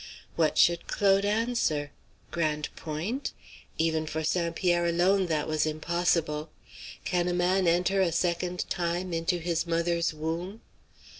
What 0.35 0.57
should 0.57 0.87
Claude 0.87 1.25
answer? 1.25 1.91
Grande 2.31 2.69
Pointe? 2.75 3.33
Even 3.77 4.07
for 4.07 4.23
St. 4.23 4.55
Pierre 4.55 4.87
alone 4.87 5.27
that 5.27 5.47
was 5.47 5.67
impossible. 5.67 6.49
"Can 7.05 7.27
a 7.27 7.35
man 7.35 7.67
enter 7.67 8.01
a 8.01 8.11
second 8.11 8.67
time 8.67 9.13
into 9.13 9.37
his 9.37 9.67
mother's 9.67 10.11
womb?" 10.11 10.61